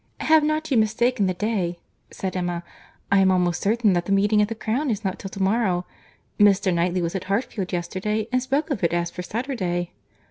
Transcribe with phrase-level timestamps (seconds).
[0.21, 1.77] "Have not you mistaken the day?"
[2.09, 2.63] said Emma.
[3.11, 6.73] "I am almost certain that the meeting at the Crown is not till to morrow.—Mr.
[6.73, 9.91] Knightley was at Hartfield yesterday, and spoke of it as for Saturday."